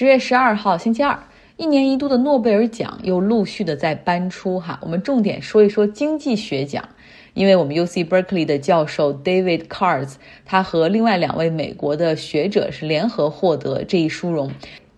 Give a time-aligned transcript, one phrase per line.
[0.00, 1.24] 十月十二号星期二，
[1.58, 4.80] 一年一度的诺贝尔奖又陆续的在颁出哈。
[4.80, 6.88] 我们重点说一说经济学奖，
[7.34, 10.14] 因为我们 U C Berkeley 的教授 David Cards，
[10.46, 14.50] 他和另外两位美国的学者是联合获得这一殊荣，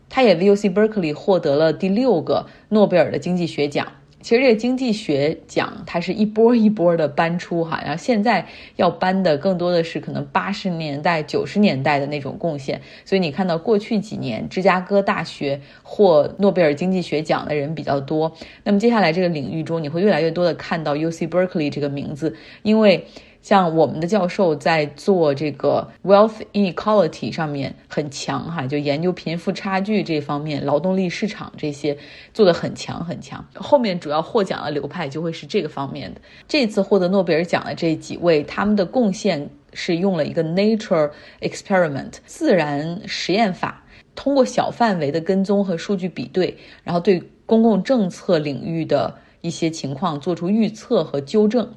[0.09, 3.89] 他也为 U C Berkeley 获得了第六个诺贝尔的经济学奖。
[4.23, 8.47] 其实这个经济学奖，它是一波一波的搬出哈，然后现在
[8.77, 18.33] 要搬的更多的是可能八十年代、九十年代的那种贡献，所以你看到过去几年芝加哥大学获诺贝尔经济学奖的人比较多，
[18.65, 23.05] 那么接下来这个领域中，你会越来越多的看到 U C Berkeley 这个名字，因为。
[23.43, 31.99] 像我们的教授在做这个 wealth inequality 上面很强哈，就研究贫富差距这方面，劳动力市场这些
[32.33, 33.45] 做的很强很强。
[33.55, 36.21] 后面主要获奖的流派就会是这个方面的。
[36.47, 51.75] 这次获得诺贝尔奖的这几位，他们的贡献是用了一个 nature experiment 自然实验法，通过小范围的跟踪和数据比对，然后对公共政策领域的一些情况做出预测和纠正。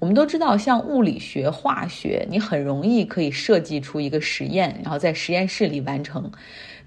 [0.00, 6.30] 我们都知道，像物理学、化学，你很容易可以设计出一个实验，然后在实验室里完成。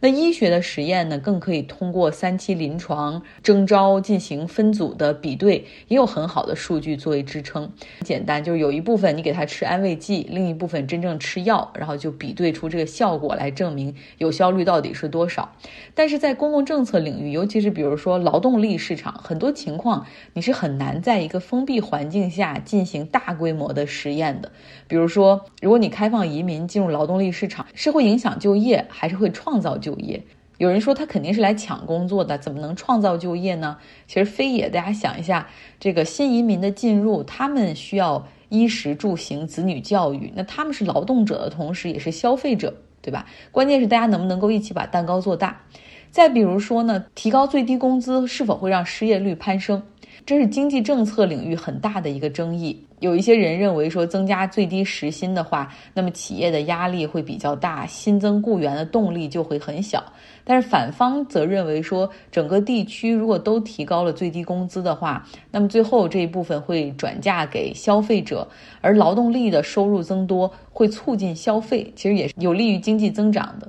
[0.04, 7.72] 那医学的实验呢，更可以通过三期临床征招进行分组的比对，也有很好的数据作为支撑。
[8.04, 15.54] 简单，就是有一部分你给他吃安慰剂，另一部分真正吃药，然后就比对出这个效果来证明有效率到底是多少。
[15.94, 24.52] 但是在公共政策领域，尤其是比如说劳动力市场，很多情况你是很难在一个封闭环境下进行大规模的实验的。
[24.88, 29.91] 比如说，如果你开放移民进入劳动力市场，是会影响就业，还是会创造就？
[29.92, 30.24] 就业，
[30.58, 33.78] 有人说他肯定是来抢工作的，怎么能创造就业呢？
[34.08, 35.48] 其实非也，大家想一下，
[35.80, 43.26] 这个新移民的进入，他们需要衣食住行、子女教育，那他们是劳动者的同时，也是消费者，对吧？
[43.52, 45.62] 关键是大家能不能够一起把蛋糕做大。
[46.10, 49.82] 再比如说呢，提高最低工资是否会让失业率攀升？
[50.26, 52.86] 这是经济政策领域很大的一个争议。
[53.00, 60.04] 有一些人认为说，增加最低时薪的话，那么企业的压力会比较大，新增雇员的动力就会很小。
[60.44, 68.48] 但是反方则认为说，整个地区如果都提高了最低工资的话，那么最后这一部分会转嫁给消费者，
[68.82, 73.68] 而劳动力的收入增多会促进消费，其实也是有利于经济增长的。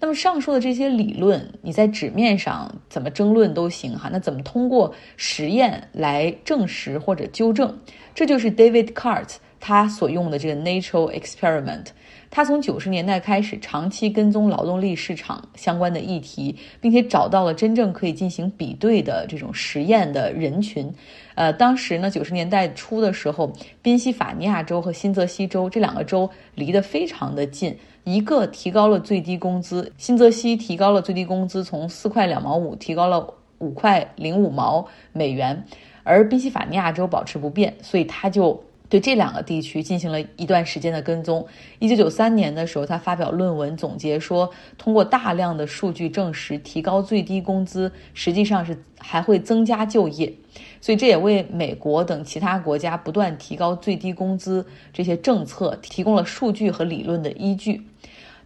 [0.00, 7.78] 那么上述的这些理论，你在纸面上怎么争论都行哈，那怎么通过实验来证实或者纠正？
[8.14, 11.86] 这就是 David Cart 他所用的这个 Nature Experiment。
[12.30, 20.92] 他从九十年代开始长期跟踪劳动力市场相关的议题，并且找到了真正可以进行比对的这种实验的人群。
[21.34, 27.76] 呃，当时呢，九十年代初的时候，宾夕法尼亚州和新泽西州这两个州离得非常的近。
[28.04, 35.62] 一个提高了最低工资，新泽西提高了最低工资，从四块两毛五提高了五块零五毛美元，
[36.04, 41.46] 而宾夕法尼亚州保持不变，所以他就对这两个地区进行了一段时间的跟踪。
[41.78, 50.32] 一九九三年的时候，他发表论文总结说，通过大量的数据证实，提高最低工资实际上是还会增加就业。
[50.80, 57.82] 所以这也为美国等其他国家不断提高最低工资这些政策提供了数据和理论的依据。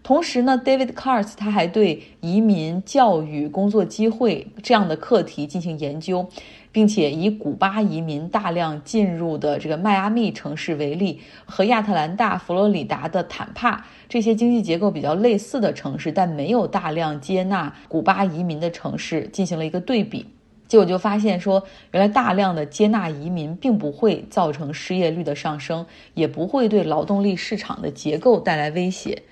[0.03, 6.29] 同时呢，David Cars 他还对移民、教育、工作机会这样的课题进行研究，
[6.73, 20.27] 并且以古巴移民大量进入的这个迈阿密城市为例，和亚特兰大、佛罗里达的坦帕这些经济结构比较类似的城市，但没有大量接纳古巴移民的城市进行了一个对比。
[20.67, 29.23] 结果就发现说，原来大量的接纳移民并不会造成失业率的上升，也不会对劳动力市场的结构带来威胁，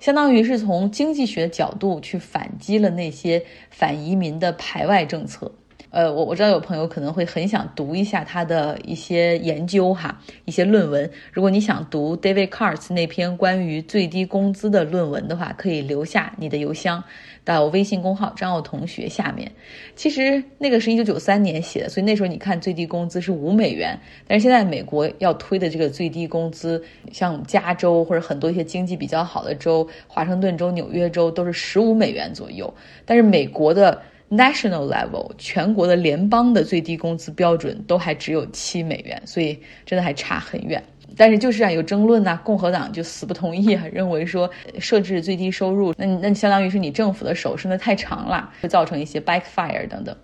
[0.00, 5.59] 相当于是从经济学角度去反击了那些反移民的排外政策。
[5.90, 11.10] 呃，我我知道有朋友可能会很想读一下他的一些研究哈，一些论文。
[11.32, 17.02] 如果你想读 David Cars 那篇关于最低工资的论文的话，可以留下你的邮箱
[17.44, 19.50] 到微信公号张奥同学下面。
[19.96, 23.98] 其实那个是一九九三年写的，所以那时候你看最低工资是五美元，
[24.28, 32.72] 但是现在美国要推的这个最低工资，像加州或者很多一些经济比较好的州，华盛顿州、纽约州都是十五美元左右，
[33.04, 34.00] 但是美国的。
[34.30, 40.82] National level 全国的联邦的最低工资标准都还只有七美元，所以真的还差很远。
[41.16, 44.48] 但是就是啊，有争论呐，共和党就死不同意啊，认为说
[44.78, 50.16] 设置最低收入，那那相当于是你政府的手伸得太长了，会造成一些 backfire 等等。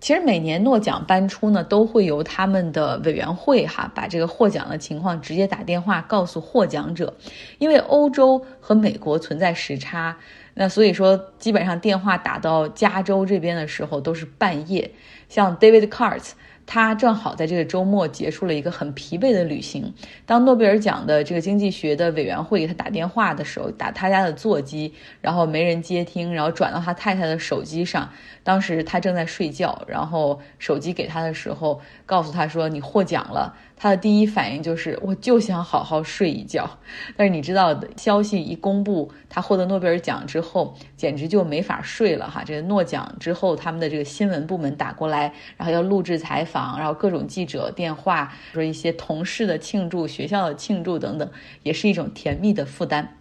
[0.00, 7.14] 其实每年诺奖颁出呢，都会由他们的委员会哈，把这个获奖的情况直接打电话告诉获奖者。
[7.58, 10.16] 因为欧洲和美国存在时差，
[10.54, 14.90] 那所以说基本上电话打到加州这边的时候都是半夜。
[15.28, 16.30] 像 David Carts。
[16.72, 19.92] 他正好在这个周末结束了一个很疲惫的旅行。
[20.24, 28.08] 当诺贝尔奖的这个经济学的委员会给他打电话的时候，打他家的座机，然后没人接听，然后转到他太太的手机上。
[28.44, 36.68] 当时他正在睡觉，然后手机给他的时候，告诉他说：“你获奖了。”他的第一反应就是我就想好好睡一觉，
[37.16, 42.44] 但是你知道，消息一公布，他获得诺贝尔奖之后，简直就没法睡了哈。
[42.44, 51.30] 这个诺奖之后，他们的这个新闻部门打过来，然后要录制采访，然后各种记者电话，说一些同事的庆祝、学校的庆祝等等，
[51.62, 53.16] 也是一种甜蜜的负担。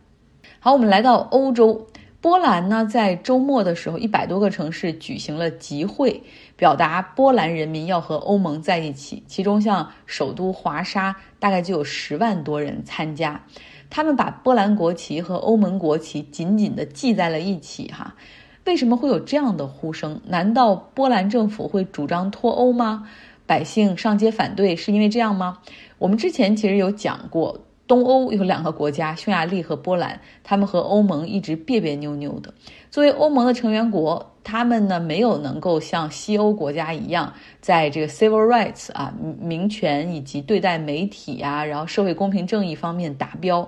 [0.60, 1.88] 好，我们来到欧洲。
[2.22, 6.22] 波兰呢，在周末的时候，一百多个城市举行了集会，
[6.58, 9.24] 表达波兰人民要和欧盟在一起。
[9.26, 13.42] 其中，像首都华沙，大概就有十万多人参加。
[13.90, 17.88] 他们把波兰国旗和欧盟国旗紧紧地系在了一起。
[17.88, 18.14] 哈，
[18.66, 20.20] 为什么会有这样的呼声？
[20.26, 23.10] 难道波兰政府会主张脱欧吗？
[23.46, 25.60] 百姓上街反对是因为这样吗？
[25.98, 27.62] 我们之前其实有讲过。
[27.90, 32.54] 东欧有两个国家，匈牙利和波兰，他们和欧盟一直别别扭扭的。
[32.92, 43.68] 作为欧盟的成员国，他们呢没有能够像西欧国家一样，在这个 civil rights 啊民权以及对待媒体啊，然后社会公平正义方面达标。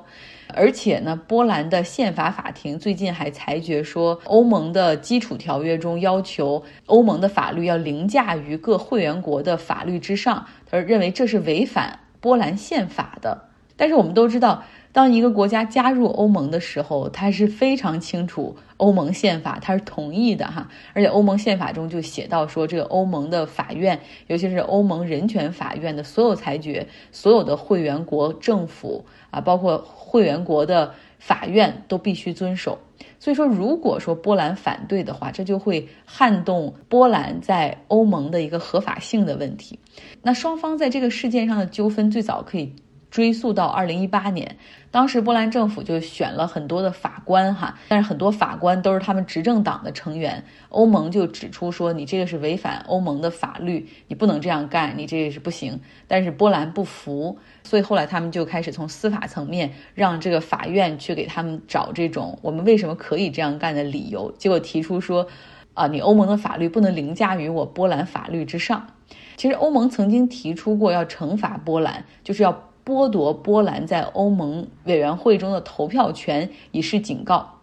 [0.53, 13.47] 而且呢，波兰的宪法法庭最近还裁决说，欧盟的基础条约中要求欧盟的法律要凌驾于各会员国的法律之上，他认为这是违反波兰宪法的。
[13.81, 20.69] 但是我们都知道，当一个国家加入欧盟的时候，它是非常清楚欧盟宪法，它是同意的哈。
[20.93, 32.77] 而且欧盟宪法中就写到说，这个欧盟的法院，尤其是欧盟人权法院的所有裁决，所有的会员国政府啊，包括会员国的法院都必须遵守。
[33.17, 39.79] 所以说，如果说波兰反对的话，这就会撼动波兰在欧盟的一个合法性的问题。
[40.21, 42.75] 那双方在这个事件上的纠纷，最早可以。
[43.11, 44.57] 追溯到二零一八年，
[44.89, 50.43] 当时波兰政府就选了很多的法官哈，但是很多法官都是他们执政党的成员。
[50.69, 55.81] 欧盟就指出说，你这个是违反欧盟的法律，你不能这样干，你这个是不行。
[56.07, 64.31] 但是波兰不服，所以后来他们就开始从司法层面让这个法院去给他们找这种我们为什么可以这样干的理由。
[64.37, 65.27] 结果提出说，
[65.73, 68.87] 啊，你欧盟的法律不能凌驾于我波兰法律之上。
[69.35, 72.70] 其实欧盟曾经提出过要惩罚波兰，就是要。
[72.85, 77.59] 剥夺波兰在欧盟委员会中的投票权，以示警告。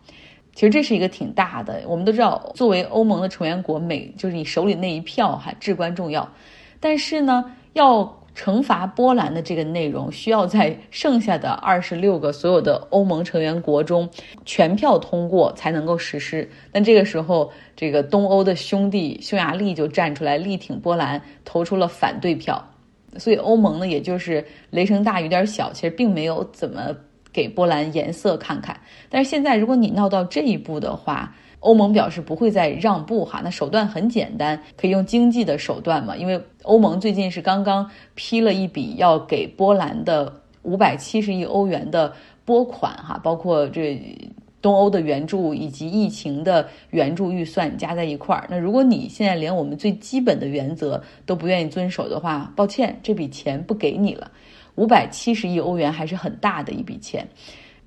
[0.54, 1.82] 其实这是一个挺大的。
[1.86, 6.28] 我们都知道，作为欧盟的成员国，每就是你手里那一票哈至关重要。
[6.80, 7.44] 但是呢，
[7.74, 14.08] 要惩罚波兰的这个内容，需要在剩下的二十六个所有的欧盟成员国中
[14.44, 16.48] 全票通过才能够实施。
[16.72, 22.68] 但这个时候，这个东欧的兄弟匈牙利就站出来力挺波兰，投出了反对票。
[23.16, 26.94] 所以欧盟呢，也就是雷声大雨点小，其实并没有怎么
[27.32, 28.78] 给波兰颜色看看。
[29.08, 33.40] 但是现在，如果你闹到这一步的话，欧盟表示不会再让步哈。
[33.42, 36.16] 那手段很简单，可以用经济的手段嘛。
[36.16, 40.32] 因为欧盟最近是刚刚批了一笔要给波兰的
[40.62, 42.12] 五百七十亿欧元的
[42.44, 44.00] 拨款哈，包括这。
[44.68, 54.30] 东欧的援助以及疫情的援助预算加在一块儿，那如果你现在连我们最基本的原则都不愿意遵守的话，抱歉，这笔钱不给你了。
[54.74, 57.26] 五百七十亿欧元还是很大的一笔钱。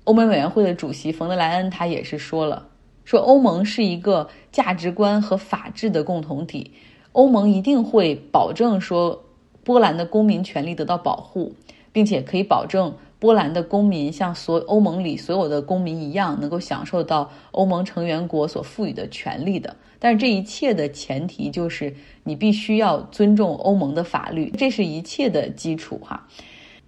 [0.02, 2.66] 欧盟委员会的主席冯德莱恩他也是说了，
[3.04, 6.72] 说欧盟是一个价值观和法治的共同体，
[7.12, 9.22] 欧盟一定会保证说
[9.62, 11.54] 波兰的公民权利得到保护，
[11.92, 12.92] 并且可以保证。
[13.22, 19.76] 波兰的公民像所欧盟里所有的公民一样，能够享受到欧盟成员国所赋予的权利的。
[20.00, 26.26] 但是这一切的前提就是你必须要尊重欧盟的法律，这是一切的基础哈。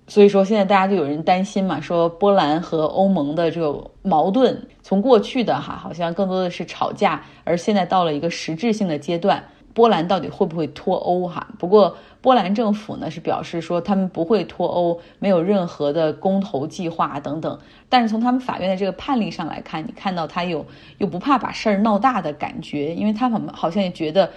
[0.08, 9.44] 所以说现在大家就有人担心嘛，说波兰和欧盟的这个矛盾，从过去的哈好像更多的是吵架，而现在到了一个实质性的阶段。
[9.74, 11.26] 波兰到底会不会脱欧？
[11.26, 17.58] 哈，不过波兰政府呢是表示说他们不会脱欧，没有任何的公投计划等等。
[17.88, 20.64] 但是从他们法院的这个判例上来看，你看到他有
[20.98, 24.30] 又不怕把事儿闹大的感觉，因为他们好像也觉得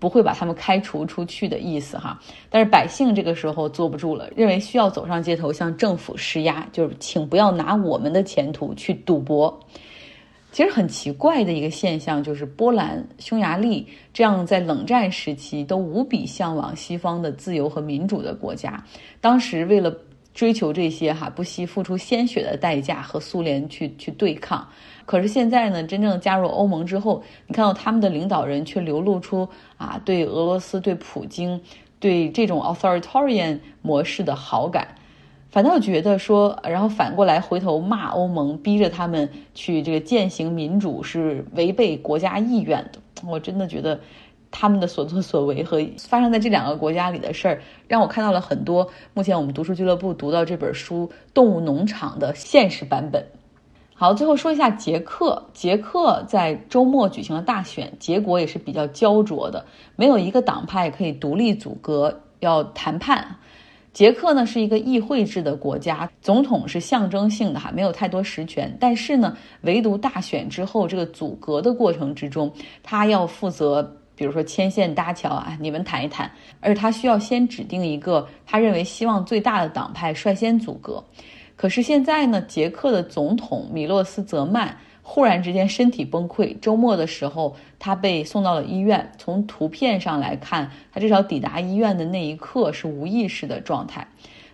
[0.00, 2.20] 不会把他们开除出去的意思哈。
[2.50, 9.56] 但是百姓这个时候坐不住了，认为需要走上街头向政府施压，就是请不要拿我们的前途去赌博。
[10.54, 18.80] 其实很奇怪的一个现象就是，波兰、匈牙利这样在冷战时期都无比向往西方的自由和民主的国家，
[19.20, 19.92] 当时为了
[20.32, 24.64] 追求这些哈，不惜付出鲜血的代价和苏联去去对抗。
[25.04, 31.60] 可是现在呢，真正加入欧盟之后，你看到他们的领导人却流露出啊，对俄罗斯、对普京、
[31.98, 34.86] 对这种 authoritarian 模式的好感。
[35.54, 42.98] 反倒觉得说，然后反过来回头骂欧盟，逼着他们去这个践行民主是违背国家意愿的。
[43.24, 44.00] 我真的觉得
[44.50, 53.24] 他们的所作所为和发生在这两个国家里的事儿，让我看到了很多目前我们读书俱乐部读到这本书《动物农场》的现实版本。
[53.94, 63.36] 好，最后说一下捷克，捷克在周末举行了大选，结果也是比较焦灼的，没有一个党派可以独立组阁，要谈判。
[63.94, 68.76] 捷克呢是一个议会制的国家，总统是象征性的哈，没有太多实权。
[68.80, 76.28] 但是呢，唯独大选之后这个组阁的过程之中，他要负责，比如说牵线搭桥啊，你们谈一谈。
[76.60, 81.02] 而他需要先指定一个他认为希望最大的党派率先组阁。
[81.54, 84.76] 可是现在呢，捷克的总统米洛斯泽曼。
[85.06, 89.12] 忽然之间身体崩溃，周末的时候他被送到了医院。
[89.18, 94.08] 从图片上来看，他至少抵达医院的那一刻是无意识的状态。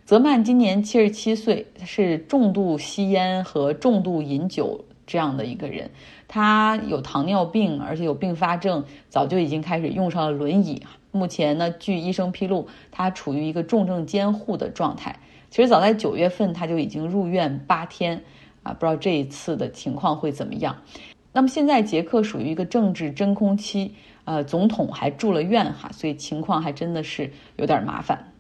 [0.05, 5.89] 泽曼今年七十七岁，是重度吸烟和重度饮酒这样的一个人。
[6.27, 10.83] 他有糖尿病，而且有并发症，早就已经开始用上了轮椅。
[11.13, 15.17] 目前呢，据医生披露，他处于一个重症监护的状态。
[15.49, 18.25] 其实早在九月份他就已经入院八天。
[18.75, 20.77] 不知道这一次的情况会怎么样。
[21.33, 28.33] 那么现在捷克属于一个政治真空期，呃，总统还住了院哈，所以情况还真的是有点麻烦。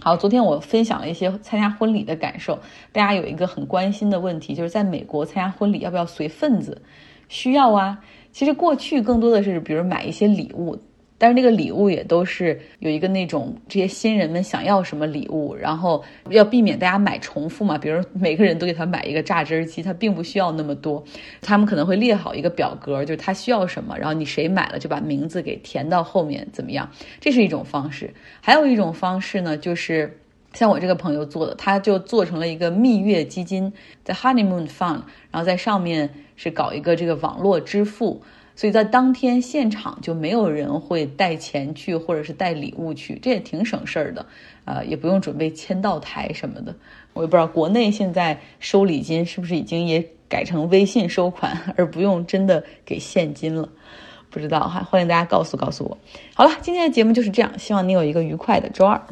[0.00, 2.58] 好，昨天我分享了一些参加婚礼的感受，
[2.92, 6.80] 大家有一个很关心的问题，就是在美国参加婚礼要不要随份子？
[7.28, 7.98] 需要啊。
[8.30, 10.78] 其实过去更多的是，比如买一些礼物。
[11.18, 17.78] 但是那个礼物也都是有一个那种这些新人们想要什么礼物，然后要避免大家买重复嘛。
[17.78, 21.02] 比如每个人都给他买一个榨汁机，他并不需要那么多。
[21.40, 26.90] 他们可能会列好一个表格，就是他需要什么，然后你谁买了就把名字给填到后面，怎么样？
[27.18, 28.12] 这是一种方式。
[28.42, 30.20] 还有一种方式呢，就是
[30.52, 33.72] 像我这个朋友做的，他就做成了一个蜜月基金
[34.04, 38.22] ，The Honeymoon Fund，然后在上面是搞一个这个网络支付。
[38.56, 44.26] 所以在当天现场就没有人会带钱去，或者是带礼物去，这也挺省事儿的，
[44.64, 46.74] 呃，也不用准备签到台什么的。
[47.12, 53.68] 我也不知道国内现在收礼金是不是已经也改成微信收款，而不用真的给现金了，
[54.30, 55.98] 不知道哈，欢迎大家告诉告诉我。
[56.34, 59.02] 好了，今天的节目就是这样，希望你有一个愉快的周二。